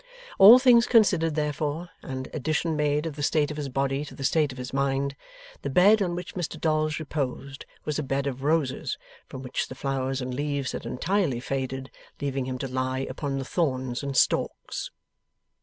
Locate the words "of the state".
3.05-3.51